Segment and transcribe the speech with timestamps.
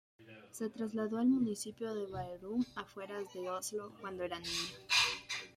[0.49, 4.73] Se trasladó al municipio de Bærum afueras de Oslo cuando era niño.